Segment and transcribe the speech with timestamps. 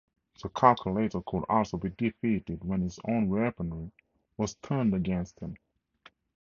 [0.41, 3.91] The Calculator could also be defeated when his own weaponry
[4.35, 5.55] was turned against him.